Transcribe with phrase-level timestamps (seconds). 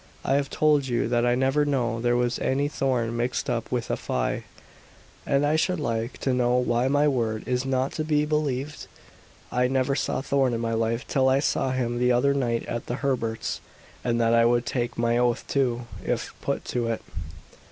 [0.25, 3.91] "I have told you that I never knew there was any Thorn mixed up with
[3.91, 4.45] Afy,
[5.27, 8.87] and I should like to know why my word is not to be believed?
[9.51, 12.87] I never saw Thorn in my life till I saw him the other night at
[12.87, 13.61] the Herberts',
[14.03, 17.03] and that I would take my oath to, if put to it."